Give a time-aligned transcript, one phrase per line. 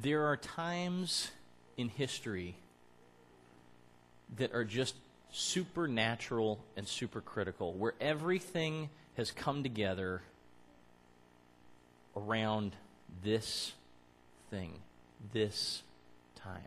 [0.00, 1.30] there are times
[1.76, 2.56] in history
[4.36, 4.94] that are just
[5.30, 10.22] supernatural and super critical, where everything has come together
[12.16, 12.76] around
[13.22, 13.72] this
[14.50, 14.72] thing,
[15.32, 15.82] this
[16.36, 16.60] time.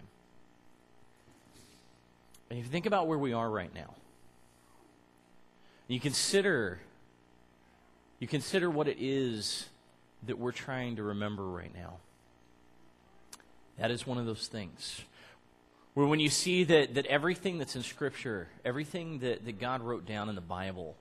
[2.49, 3.93] And if you think about where we are right now,
[5.87, 6.79] you consider
[8.19, 9.65] you consider what it is
[10.25, 11.97] that we're trying to remember right now.
[13.77, 15.01] That is one of those things.
[15.93, 20.05] Where when you see that, that everything that's in Scripture, everything that, that God wrote
[20.05, 20.95] down in the Bible,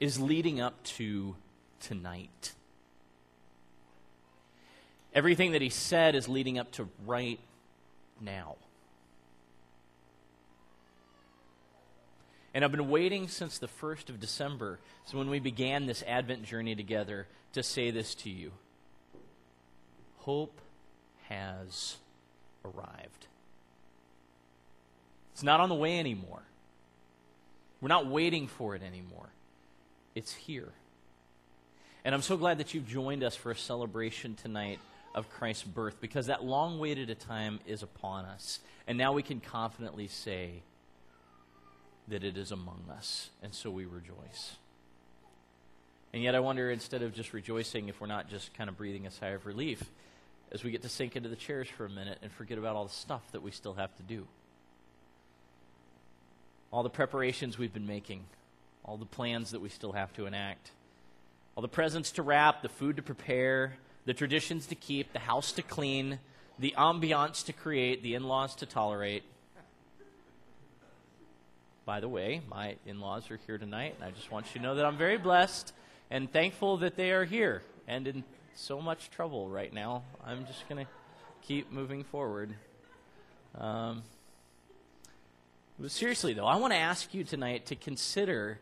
[0.00, 1.36] is leading up to
[1.80, 2.52] tonight.
[5.14, 7.38] Everything that He said is leading up to right
[8.20, 8.56] now.
[12.54, 16.44] And I've been waiting since the 1st of December, so when we began this Advent
[16.44, 18.52] journey together, to say this to you.
[20.18, 20.61] Hope
[21.32, 21.96] has
[22.64, 23.26] arrived.
[25.32, 26.42] It's not on the way anymore.
[27.80, 29.28] We're not waiting for it anymore.
[30.14, 30.68] It's here.
[32.04, 34.78] And I'm so glad that you've joined us for a celebration tonight
[35.14, 38.60] of Christ's birth because that long waited time is upon us.
[38.86, 40.62] And now we can confidently say
[42.08, 43.30] that it is among us.
[43.42, 44.56] And so we rejoice.
[46.12, 49.06] And yet I wonder, instead of just rejoicing, if we're not just kind of breathing
[49.06, 49.84] a sigh of relief
[50.52, 52.84] as we get to sink into the chairs for a minute and forget about all
[52.84, 54.26] the stuff that we still have to do.
[56.70, 58.24] All the preparations we've been making,
[58.84, 60.70] all the plans that we still have to enact,
[61.56, 65.52] all the presents to wrap, the food to prepare, the traditions to keep, the house
[65.52, 66.18] to clean,
[66.58, 69.22] the ambiance to create, the in laws to tolerate.
[71.84, 74.66] By the way, my in laws are here tonight, and I just want you to
[74.66, 75.72] know that I'm very blessed
[76.10, 80.02] and thankful that they are here and in so much trouble right now.
[80.24, 80.90] I'm just going to
[81.42, 82.54] keep moving forward.
[83.58, 84.02] Um,
[85.78, 88.60] but seriously, though, I want to ask you tonight to consider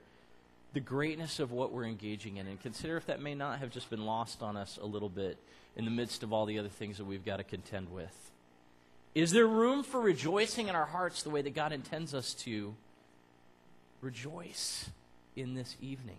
[0.72, 3.90] the greatness of what we're engaging in and consider if that may not have just
[3.90, 5.36] been lost on us a little bit
[5.76, 8.30] in the midst of all the other things that we've got to contend with.
[9.14, 12.74] Is there room for rejoicing in our hearts the way that God intends us to
[14.00, 14.88] rejoice
[15.34, 16.18] in this evening?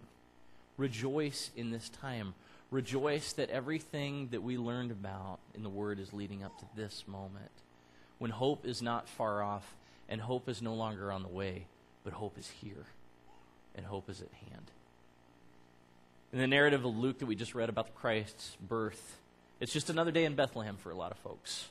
[0.78, 2.34] Rejoice in this time.
[2.72, 7.04] Rejoice that everything that we learned about in the Word is leading up to this
[7.06, 7.52] moment
[8.18, 9.76] when hope is not far off
[10.08, 11.66] and hope is no longer on the way,
[12.04, 12.86] but hope is here
[13.76, 14.72] and hope is at hand.
[16.32, 19.18] In the narrative of Luke that we just read about Christ's birth,
[19.60, 21.68] it's just another day in Bethlehem for a lot of folks.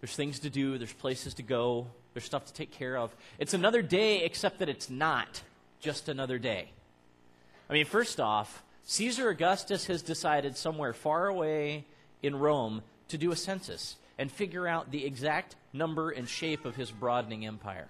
[0.00, 3.14] There's things to do, there's places to go, there's stuff to take care of.
[3.38, 5.42] It's another day, except that it's not
[5.78, 6.70] just another day.
[7.72, 11.86] I mean, first off, Caesar Augustus has decided somewhere far away
[12.22, 16.76] in Rome to do a census and figure out the exact number and shape of
[16.76, 17.88] his broadening empire.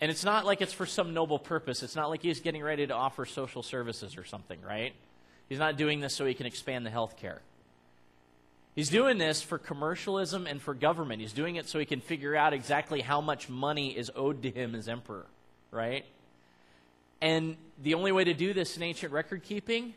[0.00, 1.84] And it's not like it's for some noble purpose.
[1.84, 4.92] It's not like he's getting ready to offer social services or something, right?
[5.48, 7.42] He's not doing this so he can expand the health care.
[8.74, 11.20] He's doing this for commercialism and for government.
[11.20, 14.50] He's doing it so he can figure out exactly how much money is owed to
[14.50, 15.26] him as emperor,
[15.70, 16.04] right?
[17.22, 19.94] And the only way to do this in ancient record keeping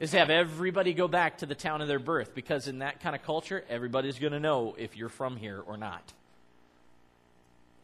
[0.00, 3.00] is to have everybody go back to the town of their birth because in that
[3.00, 6.14] kind of culture, everybody's going to know if you're from here or not.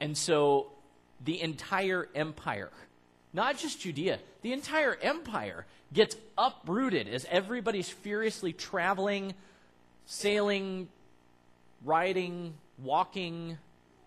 [0.01, 0.69] And so
[1.23, 2.71] the entire empire,
[3.35, 9.35] not just Judea, the entire empire gets uprooted as everybody's furiously traveling,
[10.07, 10.89] sailing,
[11.85, 13.59] riding, walking,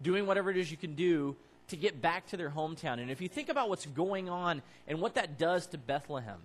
[0.01, 1.35] doing whatever it is you can do
[1.69, 2.99] to get back to their hometown.
[2.99, 6.39] And if you think about what's going on and what that does to Bethlehem,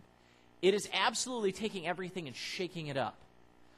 [0.63, 3.17] it is absolutely taking everything and shaking it up.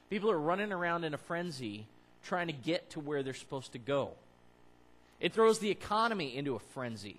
[0.09, 1.87] People are running around in a frenzy
[2.25, 4.11] trying to get to where they're supposed to go.
[5.21, 7.17] It throws the economy into a frenzy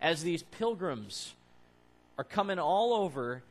[0.00, 1.32] as these pilgrims
[2.16, 3.42] are coming all over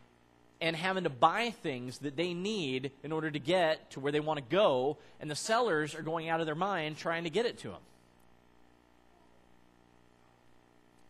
[0.59, 4.19] and having to buy things that they need in order to get to where they
[4.19, 7.45] want to go, and the sellers are going out of their mind trying to get
[7.45, 7.81] it to them.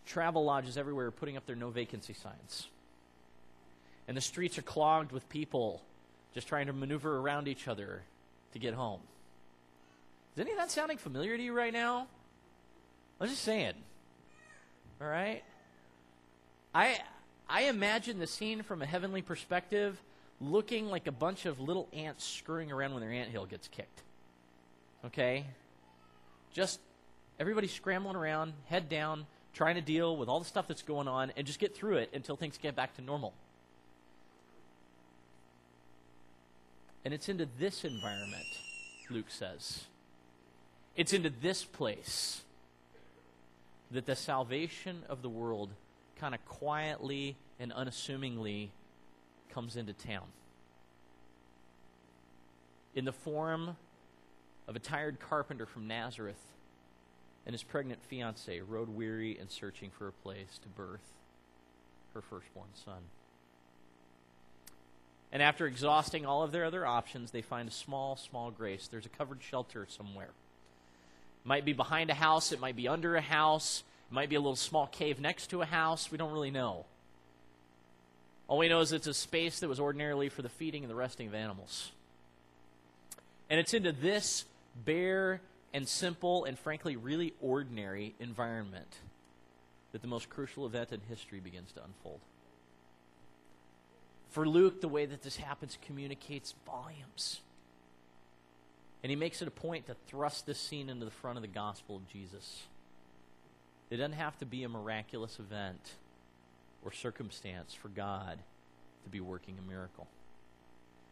[0.08, 2.68] Travel lodges everywhere are putting up their no vacancy signs.
[4.08, 5.82] And the streets are clogged with people
[6.34, 8.02] just trying to maneuver around each other
[8.54, 9.02] to get home.
[10.36, 12.08] Is any of that sounding familiar to you right now?
[13.20, 13.74] I'm just saying.
[15.02, 15.44] All right?
[16.74, 17.00] I
[17.50, 20.00] I imagine the scene from a heavenly perspective
[20.40, 24.04] looking like a bunch of little ants scurrying around when their ant hill gets kicked.
[25.06, 25.46] Okay?
[26.54, 26.80] Just
[27.40, 31.32] everybody scrambling around, head down, trying to deal with all the stuff that's going on
[31.36, 33.34] and just get through it until things get back to normal.
[37.04, 38.46] And it's into this environment,
[39.10, 39.86] Luke says.
[40.96, 42.42] It's into this place
[43.92, 45.70] that the salvation of the world
[46.20, 48.72] kind of quietly and unassumingly
[49.54, 50.26] comes into town.
[52.96, 53.78] In the form
[54.68, 56.42] of a tired carpenter from Nazareth
[57.48, 61.14] and his pregnant fiancee, road weary and searching for a place to birth
[62.14, 63.00] her firstborn son.
[65.32, 68.90] And after exhausting all of their other options, they find a small, small grace.
[68.90, 70.26] There's a covered shelter somewhere.
[71.46, 74.36] It might be behind a house, it might be under a house, it might be
[74.36, 76.12] a little small cave next to a house.
[76.12, 76.84] We don't really know.
[78.50, 80.96] All we know is it's a space that was ordinarily for the feeding and the
[80.96, 81.92] resting of animals.
[83.50, 84.44] And it's into this
[84.86, 85.40] bare
[85.74, 88.98] and simple and frankly really ordinary environment
[89.92, 92.20] that the most crucial event in history begins to unfold.
[94.30, 97.42] For Luke, the way that this happens communicates volumes.
[99.04, 101.48] And he makes it a point to thrust this scene into the front of the
[101.48, 102.64] gospel of Jesus.
[103.90, 105.94] It doesn't have to be a miraculous event
[106.84, 108.40] or circumstance for God
[109.04, 110.08] to be working a miracle.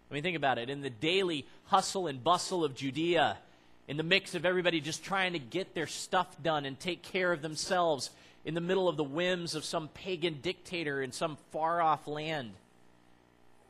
[0.10, 0.70] I mean, think about it.
[0.70, 3.38] In the daily hustle and bustle of Judea,
[3.88, 7.32] in the mix of everybody just trying to get their stuff done and take care
[7.32, 8.10] of themselves,
[8.44, 12.52] in the middle of the whims of some pagan dictator in some far off land,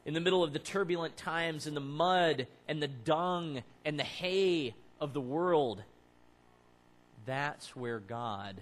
[0.06, 4.04] in the middle of the turbulent times, in the mud and the dung and the
[4.04, 5.82] hay of the world,
[7.26, 8.56] that's where God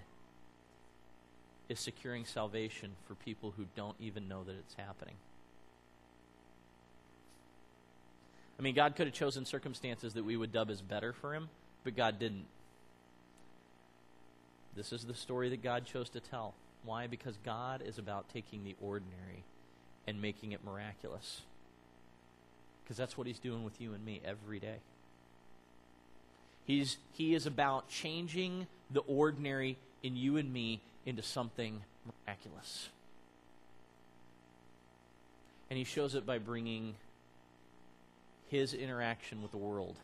[1.67, 5.15] is securing salvation for people who don't even know that it's happening.
[8.63, 11.49] I mean, God could have chosen circumstances that we would dub as better for him,
[11.83, 12.45] but God didn't.
[14.73, 16.53] This is the story that God chose to tell.
[16.85, 17.07] Why?
[17.07, 19.43] Because God is about taking the ordinary
[20.07, 21.41] and making it miraculous.
[22.85, 24.77] Because that's what He's doing with you and me every day.
[26.63, 31.81] He's, he is about changing the ordinary in you and me into something
[32.25, 32.87] miraculous.
[35.69, 36.95] And He shows it by bringing
[38.53, 39.95] his interaction with the world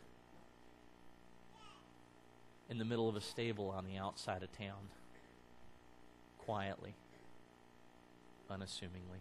[2.67, 4.89] in the middle of a stable on the outside of town,
[6.39, 6.95] quietly,
[8.49, 9.19] unassumingly.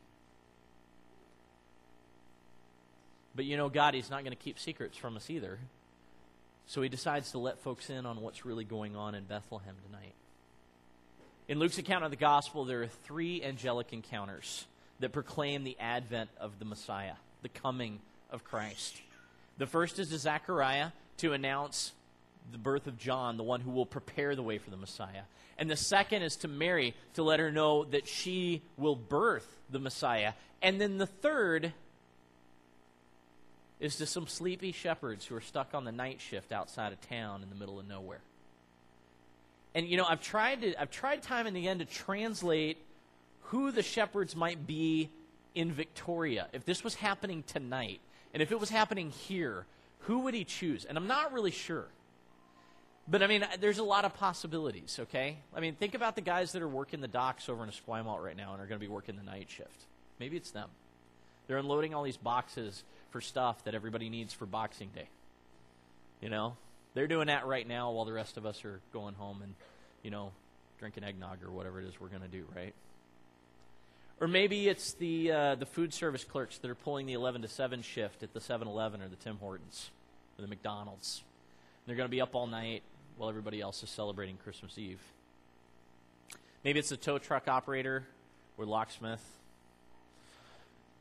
[3.36, 5.58] But you know, God, He's not going to keep secrets from us either.
[6.66, 10.14] So He decides to let folks in on what's really going on in Bethlehem tonight.
[11.48, 14.64] In Luke's account of the gospel, there are three angelic encounters
[15.00, 19.02] that proclaim the advent of the Messiah, the coming of Christ.
[19.58, 21.92] The first is to Zechariah to announce
[22.50, 25.22] the birth of John, the one who will prepare the way for the Messiah.
[25.58, 29.80] And the second is to Mary to let her know that she will birth the
[29.80, 30.32] Messiah.
[30.62, 31.72] And then the third
[33.80, 37.42] is to some sleepy shepherds who are stuck on the night shift outside of town
[37.42, 38.20] in the middle of nowhere.
[39.74, 42.78] And you know, I've tried to I've tried time and again to translate
[43.42, 45.10] who the shepherds might be
[45.54, 46.48] in Victoria.
[46.52, 48.00] If this was happening tonight,
[48.32, 49.66] and if it was happening here,
[50.00, 50.84] who would he choose?
[50.84, 51.86] And I'm not really sure.
[53.10, 55.38] But I mean, there's a lot of possibilities, okay?
[55.54, 58.36] I mean, think about the guys that are working the docks over in Esquimalt right
[58.36, 59.86] now and are going to be working the night shift.
[60.20, 60.68] Maybe it's them.
[61.46, 65.08] They're unloading all these boxes for stuff that everybody needs for Boxing Day.
[66.20, 66.56] You know?
[66.94, 69.54] They're doing that right now while the rest of us are going home and,
[70.02, 70.32] you know,
[70.78, 72.74] drinking eggnog or whatever it is we're going to do, right?
[74.20, 77.48] Or maybe it's the, uh, the food service clerks that are pulling the 11 to
[77.48, 79.90] 7 shift at the 7 Eleven or the Tim Hortons
[80.36, 81.22] or the McDonald's.
[81.86, 82.82] they're going to be up all night
[83.16, 85.00] while everybody else is celebrating Christmas Eve.
[86.64, 88.04] Maybe it's the tow truck operator
[88.56, 89.24] or locksmith,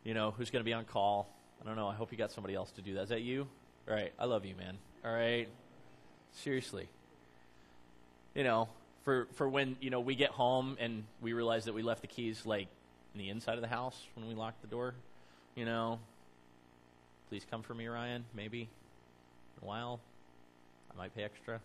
[0.03, 1.27] you know, who's going to be on call.
[1.61, 1.87] I don't know.
[1.87, 3.03] I hope you got somebody else to do that.
[3.03, 3.47] Is that you?
[3.89, 4.13] All right.
[4.19, 4.77] I love you, man.
[5.03, 5.47] All right.
[6.33, 6.87] Seriously.
[8.35, 8.69] You know,
[9.03, 12.07] for for when you know we get home and we realize that we left the
[12.07, 12.67] keys like
[13.17, 14.93] in the inside of the house when we lock the door.
[15.55, 15.97] You know,
[17.29, 18.23] please come for me, Ryan.
[18.35, 19.99] Maybe in a while.
[20.93, 21.59] I might pay extra.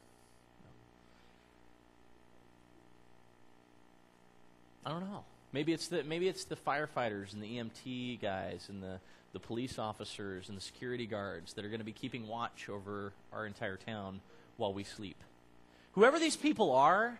[4.84, 4.90] No.
[4.90, 5.24] I don't know.
[5.52, 8.98] Maybe it's the maybe it's the firefighters and the EMT guys and the
[9.34, 13.12] the police officers and the security guards that are going to be keeping watch over
[13.30, 14.20] our entire town
[14.56, 15.16] while we sleep.
[15.92, 17.18] Whoever these people are,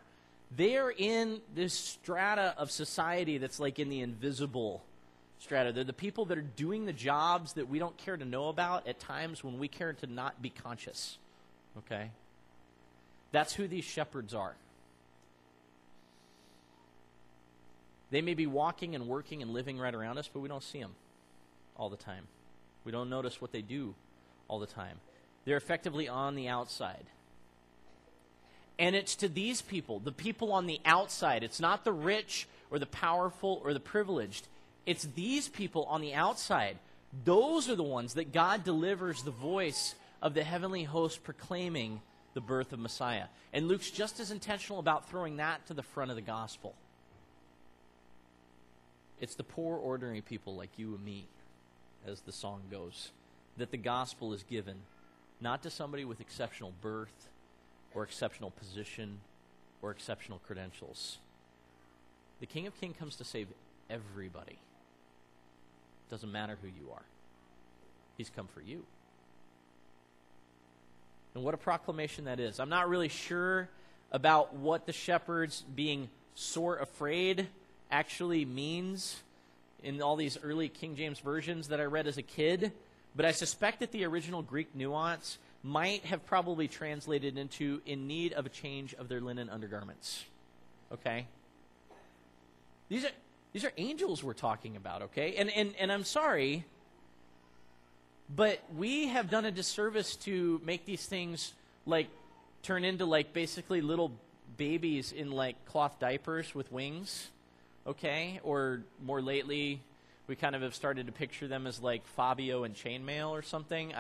[0.57, 4.83] they're in this strata of society that's like in the invisible
[5.39, 5.73] strata.
[5.73, 8.87] They're the people that are doing the jobs that we don't care to know about
[8.87, 11.19] at times when we care to not be conscious.
[11.79, 12.11] Okay?
[13.33, 14.55] That's who these shepherds are.
[18.11, 20.81] They may be walking and working and living right around us, but we don't see
[20.81, 20.95] them
[21.77, 22.25] all the time.
[22.85, 23.95] We don't notice what they do
[24.49, 24.99] all the time.
[25.47, 27.05] They're effectively on the outside.
[28.83, 31.45] And it's to these people, the people on the outside.
[31.45, 34.49] It's not the rich or the powerful or the privileged.
[34.87, 36.79] It's these people on the outside.
[37.25, 42.01] Those are the ones that God delivers the voice of the heavenly host proclaiming
[42.35, 43.27] the birth of Messiah.
[43.53, 46.75] And Luke's just as intentional about throwing that to the front of the gospel.
[49.21, 51.27] It's the poor, ordinary people like you and me,
[52.05, 53.13] as the song goes,
[53.59, 54.75] that the gospel is given,
[55.41, 57.29] not to somebody with exceptional birth
[57.95, 59.19] or exceptional position
[59.83, 61.19] or exceptional credentials.
[62.41, 63.49] The King of Kings comes to save
[63.91, 64.59] everybody.
[66.11, 67.03] Doesn't matter who you are.
[68.17, 68.83] He's come for you.
[71.35, 72.61] And what a proclamation that is.
[72.61, 73.69] I'm not really sure
[74.11, 77.47] about what the shepherds being sore afraid
[77.91, 79.23] actually means
[79.83, 82.73] in all these early King James versions that I read as a kid,
[83.17, 88.33] but I suspect that the original Greek nuance might have probably translated into in need
[88.33, 90.25] of a change of their linen undergarments.
[90.93, 91.27] Okay?
[92.89, 93.11] These are
[93.53, 95.35] these are angels we're talking about, okay?
[95.37, 96.65] And and and I'm sorry,
[98.35, 101.53] but we have done a disservice to make these things
[101.87, 102.09] like
[102.63, 104.13] turn into like basically little
[104.57, 107.29] babies in like cloth diapers with wings,
[107.87, 108.41] okay?
[108.43, 109.81] Or more lately,
[110.27, 113.93] we kind of have started to picture them as like Fabio and chainmail or something.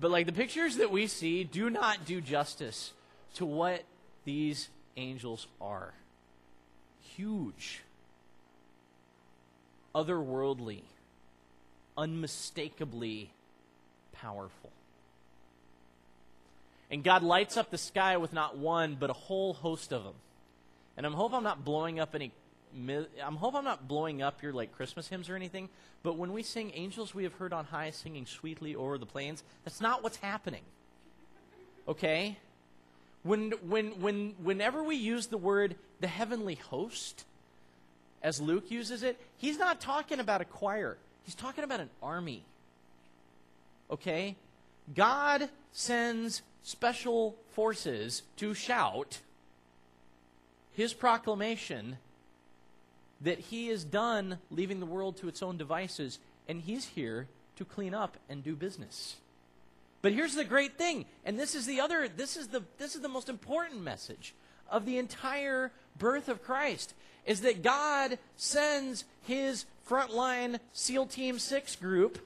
[0.00, 2.92] But like the pictures that we see do not do justice
[3.34, 3.84] to what
[4.24, 5.92] these angels are.
[7.16, 7.82] Huge,
[9.94, 10.82] otherworldly
[12.00, 13.30] unmistakably
[14.12, 14.70] powerful.
[16.90, 20.14] And God lights up the sky with not one, but a whole host of them.
[20.96, 22.32] And I hope I'm not blowing up any.
[22.74, 25.68] I'm hope I'm not blowing up your like Christmas hymns or anything.
[26.02, 29.42] But when we sing "Angels We Have Heard on High, singing sweetly over the plains,"
[29.64, 30.62] that's not what's happening.
[31.88, 32.36] Okay.
[33.22, 37.24] When when when whenever we use the word the heavenly host,
[38.22, 40.96] as Luke uses it, he's not talking about a choir.
[41.24, 42.44] He's talking about an army.
[43.90, 44.36] Okay?
[44.94, 49.20] God sends special forces to shout
[50.72, 51.98] his proclamation
[53.20, 57.64] that he is done leaving the world to its own devices and he's here to
[57.64, 59.16] clean up and do business.
[60.02, 63.02] But here's the great thing, and this is the other this is the this is
[63.02, 64.34] the most important message
[64.70, 66.94] of the entire birth of Christ
[67.26, 72.18] is that God sends his frontline SEAL Team 6 group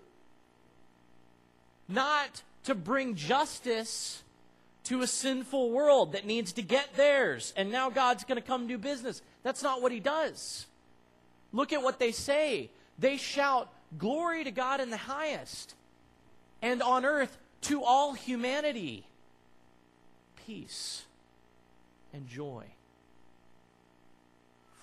[1.88, 4.22] not to bring justice
[4.84, 8.66] to a sinful world that needs to get theirs, and now God's going to come
[8.66, 9.22] do business.
[9.42, 10.66] That's not what he does.
[11.54, 12.68] Look at what they say.
[12.98, 15.74] They shout, Glory to God in the highest,
[16.60, 19.06] and on earth to all humanity,
[20.46, 21.04] peace
[22.12, 22.64] and joy.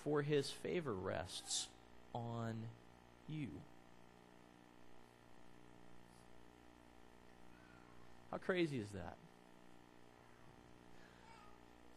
[0.05, 1.67] For his favor rests
[2.15, 2.55] on
[3.27, 3.49] you.
[8.31, 9.17] How crazy is that?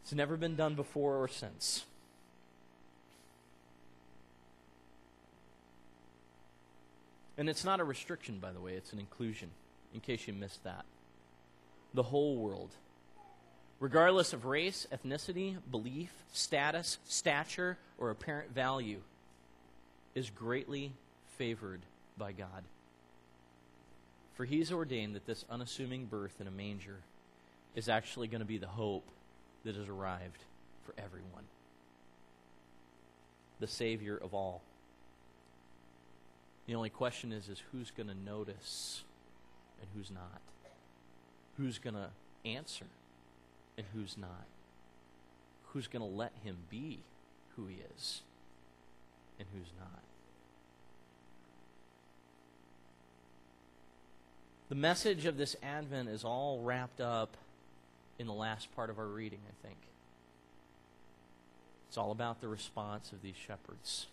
[0.02, 1.84] It's never been done before or since.
[7.36, 9.50] And it's not a restriction, by the way, it's an inclusion,
[9.92, 10.84] in case you missed that.
[11.92, 12.70] The whole world,
[13.80, 19.00] regardless of race, ethnicity, belief, status, stature, or apparent value,
[20.14, 20.92] is greatly
[21.38, 21.80] favored
[22.16, 22.62] by God.
[24.34, 26.98] For he's ordained that this unassuming birth in a manger
[27.74, 29.06] is actually going to be the hope
[29.64, 30.44] that has arrived
[30.84, 31.44] for everyone.
[33.60, 34.62] The Savior of all.
[36.66, 39.02] The only question is, is who's going to notice
[39.80, 40.40] and who's not?
[41.58, 42.08] Who's going to
[42.44, 42.86] answer
[43.76, 44.46] and who's not?
[45.72, 47.00] Who's going to let him be
[47.56, 48.22] who he is
[49.38, 50.00] and who's not?
[54.70, 57.36] The message of this Advent is all wrapped up
[58.18, 59.76] in the last part of our reading, I think.
[61.88, 64.06] It's all about the response of these shepherds.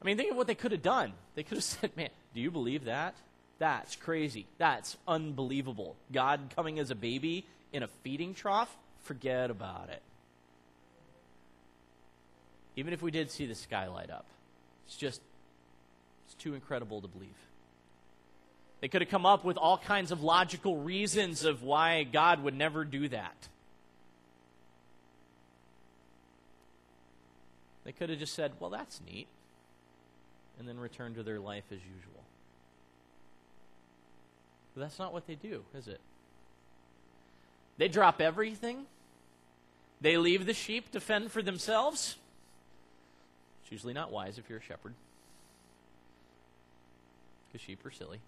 [0.00, 1.12] I mean, think of what they could have done.
[1.34, 3.14] They could have said, Man, do you believe that?
[3.58, 4.46] That's crazy.
[4.58, 5.96] That's unbelievable.
[6.12, 8.74] God coming as a baby in a feeding trough?
[9.02, 10.02] Forget about it.
[12.76, 14.24] Even if we did see the sky light up,
[14.86, 15.20] it's just,
[16.26, 17.28] it's too incredible to believe.
[18.80, 22.54] They could have come up with all kinds of logical reasons of why God would
[22.54, 23.36] never do that.
[27.84, 29.26] They could have just said, well, that's neat,
[30.60, 32.22] and then return to their life as usual.
[34.74, 36.00] But that's not what they do, is it?
[37.78, 38.84] They drop everything.
[40.02, 42.16] They leave the sheep to fend for themselves.
[43.62, 44.92] It's usually not wise if you're a shepherd,
[47.48, 48.20] because sheep are silly.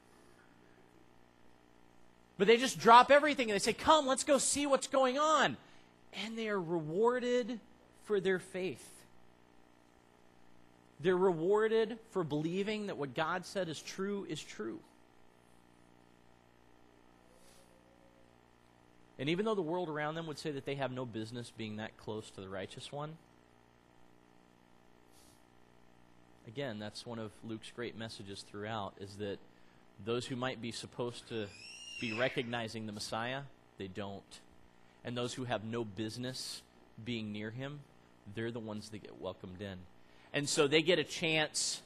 [2.39, 5.59] But they just drop everything and they say, Come, let's go see what's going on.
[6.25, 7.61] And they are rewarded
[8.05, 9.01] for their faith.
[11.02, 14.78] They're rewarded for believing that what God said is true is true.
[19.18, 21.76] And even though the world around them would say that they have no business being
[21.76, 23.16] that close to the righteous one,
[26.47, 29.38] again, that's one of Luke's great messages throughout is that
[30.04, 31.47] those who might be supposed to
[32.00, 33.42] be recognizing the Messiah,
[33.78, 34.23] they don't.
[35.04, 36.62] And those who have no business
[37.04, 37.80] being near him,
[38.35, 39.78] they're the ones that get welcomed in.
[40.33, 41.83] And so they get a chance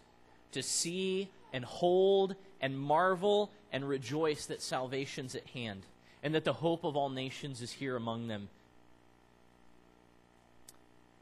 [0.52, 5.82] to see and hold and marvel and rejoice that salvation's at hand
[6.22, 8.48] and that the hope of all nations is here among them.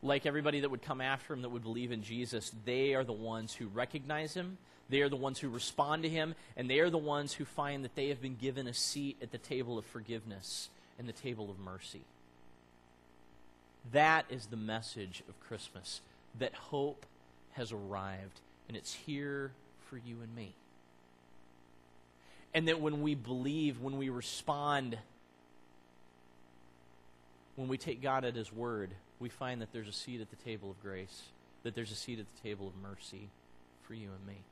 [0.02, 3.12] Like everybody that would come after him that would believe in Jesus, they are the
[3.12, 4.59] ones who recognize him,
[4.90, 7.85] they are the ones who respond to him, and they are the ones who find
[7.85, 11.50] that they have been given a seat at the table of forgiveness and the table
[11.50, 12.02] of mercy.
[13.93, 16.00] That is the message of Christmas
[16.38, 17.07] that hope
[17.54, 19.52] has arrived, and it's here
[19.88, 20.54] for you and me.
[22.52, 24.96] And that when we believe, when we respond,
[27.56, 30.37] when we take God at His word, we find that there's a seat at the
[30.37, 31.23] table of grace,
[31.62, 33.28] that there's a seat at the table of mercy
[33.82, 34.42] for you and me.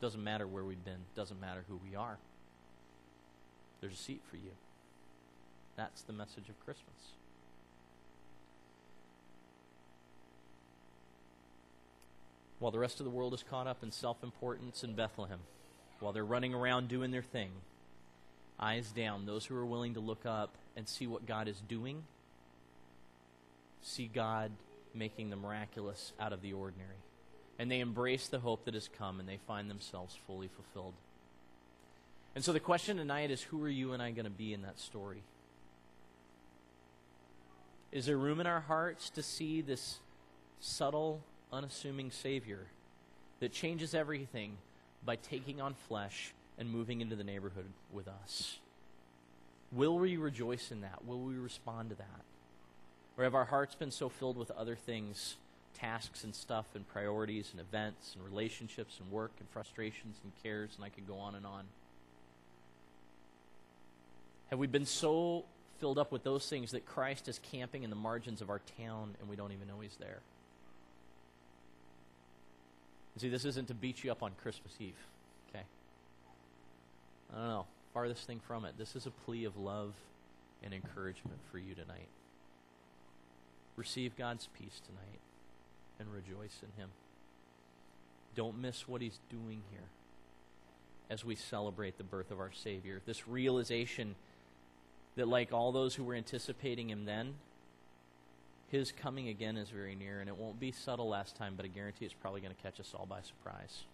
[0.00, 2.18] Doesn't matter where we've been, doesn't matter who we are.
[3.80, 4.52] There's a seat for you.
[5.76, 7.12] That's the message of Christmas.
[12.58, 15.40] While the rest of the world is caught up in self importance in Bethlehem,
[16.00, 17.50] while they're running around doing their thing,
[18.58, 22.04] eyes down, those who are willing to look up and see what God is doing,
[23.80, 24.50] see God
[24.94, 26.90] making the miraculous out of the ordinary.
[27.58, 30.94] And they embrace the hope that has come and they find themselves fully fulfilled.
[32.34, 34.62] And so the question tonight is who are you and I going to be in
[34.62, 35.22] that story?
[37.90, 39.98] Is there room in our hearts to see this
[40.60, 42.66] subtle, unassuming Savior
[43.40, 44.56] that changes everything
[45.04, 48.58] by taking on flesh and moving into the neighborhood with us?
[49.72, 51.04] Will we rejoice in that?
[51.06, 52.22] Will we respond to that?
[53.16, 55.36] Or have our hearts been so filled with other things,
[55.78, 60.70] tasks and stuff, and priorities and events and relationships and work and frustrations and cares,
[60.76, 61.64] and I could go on and on?
[64.50, 65.44] Have we been so
[65.78, 69.14] filled up with those things that Christ is camping in the margins of our town
[69.20, 70.20] and we don't even know he's there?
[73.20, 74.94] See, this isn't to beat you up on Christmas Eve,
[75.50, 75.64] okay?
[77.32, 77.66] I don't know.
[77.94, 78.74] Farthest thing from it.
[78.78, 79.94] This is a plea of love
[80.62, 82.08] and encouragement for you tonight.
[83.76, 85.20] Receive God's peace tonight
[85.98, 86.90] and rejoice in Him.
[88.34, 89.88] Don't miss what He's doing here
[91.10, 93.00] as we celebrate the birth of our Savior.
[93.06, 94.14] This realization
[95.16, 97.34] that, like all those who were anticipating Him then,
[98.70, 101.68] his coming again is very near, and it won't be subtle last time, but I
[101.68, 103.84] guarantee it's probably going to catch us all by surprise.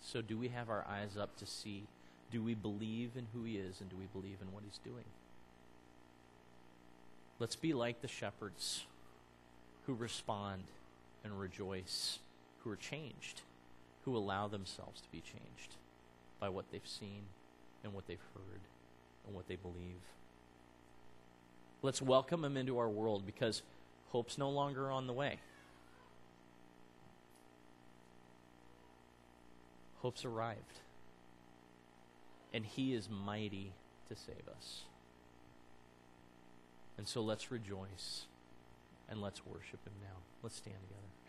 [0.00, 1.84] So, do we have our eyes up to see?
[2.30, 5.04] Do we believe in who he is, and do we believe in what he's doing?
[7.38, 8.84] Let's be like the shepherds
[9.86, 10.64] who respond
[11.22, 12.18] and rejoice,
[12.60, 13.42] who are changed,
[14.04, 15.76] who allow themselves to be changed
[16.40, 17.22] by what they've seen
[17.82, 18.60] and what they've heard
[19.26, 20.00] and what they believe.
[21.82, 23.62] Let's welcome him into our world because
[24.14, 25.40] Hope's no longer on the way.
[30.02, 30.78] Hope's arrived.
[32.52, 33.72] And he is mighty
[34.08, 34.82] to save us.
[36.96, 38.26] And so let's rejoice
[39.10, 40.18] and let's worship him now.
[40.44, 41.23] Let's stand together.